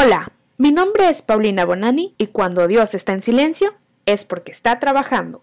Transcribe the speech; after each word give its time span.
Hola, 0.00 0.30
mi 0.58 0.70
nombre 0.70 1.08
es 1.08 1.22
Paulina 1.22 1.64
Bonani 1.64 2.14
y 2.18 2.28
cuando 2.28 2.68
Dios 2.68 2.94
está 2.94 3.14
en 3.14 3.20
silencio 3.20 3.74
es 4.06 4.24
porque 4.24 4.52
está 4.52 4.78
trabajando. 4.78 5.42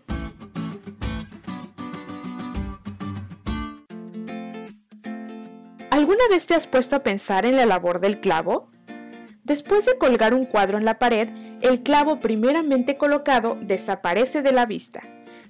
¿Alguna 5.89 6.23
vez 6.29 6.45
te 6.45 6.53
has 6.53 6.67
puesto 6.67 6.95
a 6.95 7.03
pensar 7.03 7.45
en 7.45 7.57
la 7.57 7.65
labor 7.65 7.99
del 7.99 8.21
clavo? 8.21 8.69
Después 9.43 9.85
de 9.85 9.97
colgar 9.97 10.33
un 10.33 10.45
cuadro 10.45 10.77
en 10.77 10.85
la 10.85 10.99
pared, 10.99 11.27
el 11.59 11.83
clavo 11.83 12.21
primeramente 12.21 12.95
colocado 12.95 13.57
desaparece 13.59 14.41
de 14.41 14.53
la 14.53 14.65
vista. 14.65 15.01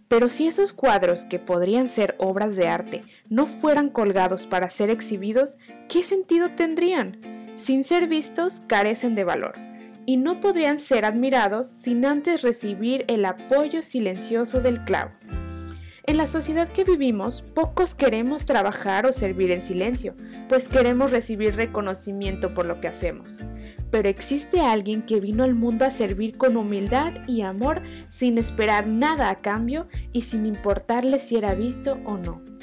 Pero 0.08 0.30
si 0.30 0.48
esos 0.48 0.74
cuadros, 0.74 1.26
que 1.26 1.38
podrían 1.38 1.90
ser 1.90 2.16
obras 2.18 2.56
de 2.56 2.70
arte, 2.70 3.02
no 3.30 3.46
fueran 3.46 3.92
colgados 3.92 4.48
para 4.48 4.72
ser 4.72 4.90
exhibidos, 4.90 5.54
¿qué 5.90 6.02
sentido 6.02 6.50
tendrían? 6.56 7.35
Sin 7.56 7.84
ser 7.84 8.08
vistos, 8.08 8.62
carecen 8.68 9.16
de 9.16 9.24
valor 9.24 9.54
y 10.06 10.18
no 10.18 10.40
podrían 10.40 10.80
ser 10.80 11.06
admirados 11.06 11.68
sin 11.68 12.06
antes 12.06 12.42
recibir 12.42 13.06
el 13.08 13.26
apoyo 13.26 13.82
silencioso 13.82 14.62
del 14.62 14.84
clavo. 14.84 15.12
En 16.08 16.18
la 16.18 16.28
sociedad 16.28 16.68
que 16.68 16.84
vivimos, 16.84 17.42
pocos 17.42 17.96
queremos 17.96 18.46
trabajar 18.46 19.08
o 19.08 19.14
servir 19.14 19.50
en 19.50 19.64
silencio, 19.64 20.14
pues 20.48 20.68
queremos 20.68 21.10
recibir 21.10 21.56
reconocimiento 21.56 22.54
por 22.54 22.68
lo 22.68 22.80
que 22.80 22.88
hacemos. 22.88 23.40
Pero 23.90 24.08
existe 24.08 24.60
alguien 24.60 25.02
que 25.02 25.20
vino 25.20 25.44
al 25.44 25.56
mundo 25.56 25.84
a 25.84 25.90
servir 25.90 26.38
con 26.38 26.58
humildad 26.58 27.14
y 27.28 27.42
amor 27.42 27.82
sin 28.10 28.38
esperar 28.38 28.86
nada 28.86 29.32
a 29.32 29.42
cambio 29.42 29.88
y 30.12 30.22
sin 30.22 30.46
importarle 30.46 31.18
si 31.18 31.38
era 31.38 31.56
visto 31.56 31.98
o 32.06 32.18
no. 32.18 32.55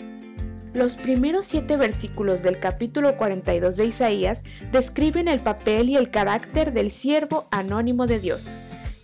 Los 0.74 0.96
primeros 0.96 1.44
siete 1.44 1.76
versículos 1.76 2.42
del 2.42 2.58
capítulo 2.58 3.18
42 3.18 3.76
de 3.76 3.84
Isaías 3.84 4.42
describen 4.72 5.28
el 5.28 5.38
papel 5.40 5.90
y 5.90 5.96
el 5.96 6.10
carácter 6.10 6.72
del 6.72 6.90
siervo 6.90 7.46
anónimo 7.50 8.06
de 8.06 8.20
Dios. 8.20 8.48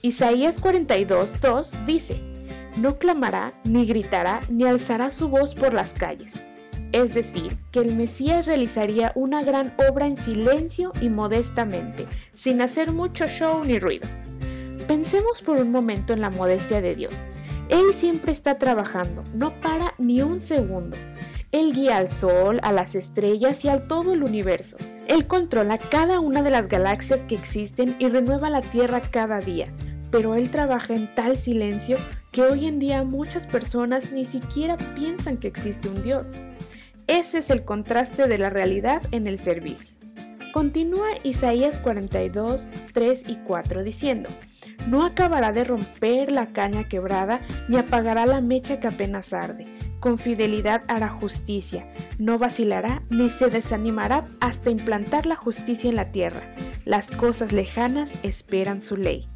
Isaías 0.01 0.63
42.2 0.63 1.85
dice, 1.85 2.23
no 2.79 2.97
clamará, 2.97 3.53
ni 3.65 3.85
gritará, 3.85 4.41
ni 4.49 4.65
alzará 4.65 5.11
su 5.11 5.29
voz 5.29 5.55
por 5.55 5.75
las 5.75 5.93
calles. 5.93 6.35
Es 6.93 7.13
decir, 7.13 7.53
que 7.71 7.81
el 7.81 7.95
Mesías 7.95 8.47
realizaría 8.47 9.13
una 9.15 9.43
gran 9.43 9.75
obra 9.91 10.07
en 10.07 10.17
silencio 10.17 10.93
y 11.03 11.11
modestamente, 11.11 12.07
sin 12.33 12.63
hacer 12.63 12.93
mucho 12.93 13.27
show 13.27 13.63
ni 13.63 13.79
ruido. 13.79 14.09
Pensemos 14.87 15.43
por 15.43 15.59
un 15.59 15.71
momento 15.71 16.15
en 16.15 16.23
la 16.23 16.31
modestia 16.31 16.81
de 16.81 16.95
Dios. 16.95 17.13
Él 17.69 17.93
siempre 17.93 18.33
está 18.33 18.57
trabajando, 18.57 19.23
no 19.35 19.53
para 19.61 19.93
ni 19.99 20.23
un 20.23 20.41
segundo. 20.41 20.97
Él 21.51 21.73
guía 21.73 21.97
al 21.97 22.11
Sol, 22.11 22.61
a 22.63 22.73
las 22.73 22.95
estrellas 22.95 23.65
y 23.65 23.71
a 23.71 23.89
todo 23.89 24.13
el 24.13 24.23
universo. 24.23 24.77
Él 25.07 25.27
controla 25.27 25.79
cada 25.79 26.21
una 26.21 26.43
de 26.43 26.51
las 26.51 26.69
galaxias 26.69 27.25
que 27.25 27.37
existen 27.37 27.97
y 27.99 28.09
renueva 28.09 28.51
la 28.51 28.61
Tierra 28.61 29.01
cada 29.01 29.41
día. 29.41 29.73
Pero 30.11 30.35
Él 30.35 30.51
trabaja 30.51 30.95
en 30.95 31.15
tal 31.15 31.39
silencio 31.39 31.97
que 32.33 32.43
hoy 32.43 32.67
en 32.67 32.79
día 32.79 33.03
muchas 33.03 33.47
personas 33.47 34.13
ni 34.13 34.27
siquiera 34.27 34.77
piensan 34.95 35.39
que 35.39 35.49
existe 35.49 35.89
un 35.89 36.03
Dios. 36.03 36.27
Ese 37.07 37.39
es 37.39 37.49
el 37.49 37.65
contraste 37.65 38.27
de 38.27 38.37
la 38.37 38.51
realidad 38.51 39.01
en 39.11 39.27
el 39.27 39.39
servicio. 39.39 39.97
Continúa 40.53 41.09
Isaías 41.23 41.79
42, 41.79 42.69
3 42.93 43.23
y 43.27 43.37
4 43.37 43.85
diciendo, 43.85 44.29
No 44.87 45.03
acabará 45.03 45.53
de 45.53 45.65
romper 45.65 46.31
la 46.31 46.49
caña 46.49 46.89
quebrada, 46.89 47.41
ni 47.69 47.79
apagará 47.79 48.27
la 48.27 48.43
mecha 48.43 48.81
que 48.81 48.89
apenas 48.89 49.33
arde 49.33 49.78
con 50.01 50.19
fidelidad 50.19 50.83
hará 50.89 51.09
justicia, 51.09 51.87
no 52.19 52.39
vacilará 52.39 53.03
ni 53.11 53.31
se 53.31 53.49
desanimará 53.49 54.27
hasta 54.41 54.71
implantar 54.71 55.27
la 55.27 55.37
justicia 55.37 55.91
en 55.91 55.97
la 55.97 56.11
tierra. 56.11 56.55
Las 56.85 57.11
cosas 57.11 57.53
lejanas 57.53 58.11
esperan 58.23 58.81
su 58.81 58.97
ley. 58.97 59.29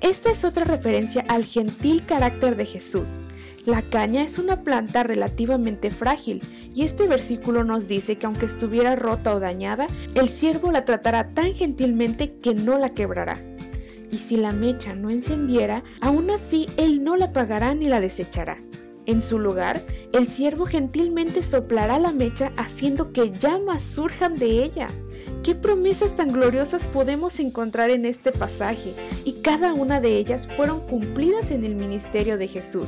Esta 0.00 0.30
es 0.30 0.44
otra 0.44 0.64
referencia 0.64 1.24
al 1.28 1.44
gentil 1.44 2.04
carácter 2.06 2.56
de 2.56 2.66
Jesús. 2.66 3.08
La 3.64 3.82
caña 3.82 4.22
es 4.22 4.38
una 4.38 4.62
planta 4.62 5.02
relativamente 5.02 5.90
frágil 5.90 6.40
y 6.72 6.84
este 6.84 7.08
versículo 7.08 7.64
nos 7.64 7.88
dice 7.88 8.16
que 8.16 8.26
aunque 8.26 8.46
estuviera 8.46 8.94
rota 8.94 9.34
o 9.34 9.40
dañada, 9.40 9.88
el 10.14 10.28
siervo 10.28 10.70
la 10.70 10.84
tratará 10.84 11.30
tan 11.30 11.52
gentilmente 11.54 12.36
que 12.36 12.54
no 12.54 12.78
la 12.78 12.90
quebrará. 12.90 13.42
Y 14.12 14.18
si 14.18 14.36
la 14.36 14.52
mecha 14.52 14.94
no 14.94 15.10
encendiera, 15.10 15.82
aún 16.00 16.30
así 16.30 16.66
él 16.76 17.02
no 17.02 17.16
la 17.16 17.26
apagará 17.26 17.74
ni 17.74 17.86
la 17.86 18.00
desechará. 18.00 18.58
En 19.06 19.22
su 19.22 19.38
lugar, 19.38 19.80
el 20.12 20.26
siervo 20.26 20.66
gentilmente 20.66 21.44
soplará 21.44 21.98
la 22.00 22.10
mecha 22.10 22.52
haciendo 22.56 23.12
que 23.12 23.30
llamas 23.30 23.84
surjan 23.84 24.34
de 24.34 24.64
ella. 24.64 24.88
¿Qué 25.44 25.54
promesas 25.54 26.16
tan 26.16 26.32
gloriosas 26.32 26.84
podemos 26.84 27.38
encontrar 27.38 27.90
en 27.90 28.04
este 28.04 28.32
pasaje? 28.32 28.94
Y 29.24 29.34
cada 29.42 29.74
una 29.74 30.00
de 30.00 30.16
ellas 30.16 30.48
fueron 30.56 30.80
cumplidas 30.80 31.52
en 31.52 31.64
el 31.64 31.76
ministerio 31.76 32.36
de 32.36 32.48
Jesús. 32.48 32.86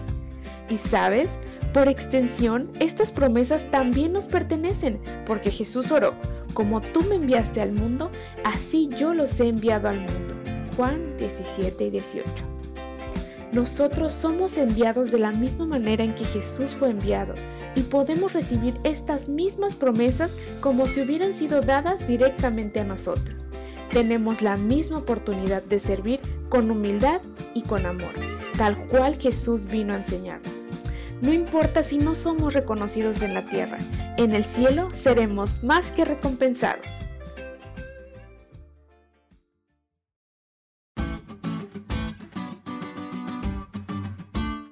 Y 0.68 0.78
sabes, 0.78 1.30
por 1.72 1.86
extensión, 1.86 2.68
estas 2.80 3.12
promesas 3.12 3.70
también 3.70 4.12
nos 4.12 4.26
pertenecen, 4.26 4.98
porque 5.24 5.52
Jesús 5.52 5.92
oró, 5.92 6.14
como 6.52 6.80
tú 6.80 7.02
me 7.02 7.14
enviaste 7.14 7.60
al 7.60 7.72
mundo, 7.72 8.10
así 8.44 8.88
yo 8.98 9.14
los 9.14 9.38
he 9.38 9.48
enviado 9.48 9.88
al 9.88 9.98
mundo. 9.98 10.34
Juan 10.76 11.16
17 11.18 11.84
y 11.84 11.90
18. 11.90 12.47
Nosotros 13.52 14.12
somos 14.12 14.58
enviados 14.58 15.10
de 15.10 15.18
la 15.18 15.30
misma 15.30 15.66
manera 15.66 16.04
en 16.04 16.14
que 16.14 16.24
Jesús 16.24 16.72
fue 16.78 16.90
enviado 16.90 17.34
y 17.74 17.80
podemos 17.82 18.34
recibir 18.34 18.74
estas 18.84 19.28
mismas 19.28 19.74
promesas 19.74 20.32
como 20.60 20.84
si 20.84 21.00
hubieran 21.00 21.34
sido 21.34 21.62
dadas 21.62 22.06
directamente 22.06 22.80
a 22.80 22.84
nosotros. 22.84 23.46
Tenemos 23.90 24.42
la 24.42 24.56
misma 24.58 24.98
oportunidad 24.98 25.62
de 25.62 25.80
servir 25.80 26.20
con 26.50 26.70
humildad 26.70 27.22
y 27.54 27.62
con 27.62 27.86
amor, 27.86 28.12
tal 28.58 28.76
cual 28.88 29.16
Jesús 29.16 29.66
vino 29.66 29.94
a 29.94 29.98
enseñarnos. 29.98 30.52
No 31.22 31.32
importa 31.32 31.82
si 31.82 31.98
no 31.98 32.14
somos 32.14 32.52
reconocidos 32.52 33.22
en 33.22 33.32
la 33.32 33.48
tierra, 33.48 33.78
en 34.18 34.34
el 34.34 34.44
cielo 34.44 34.88
seremos 34.94 35.62
más 35.62 35.90
que 35.90 36.04
recompensados. 36.04 36.86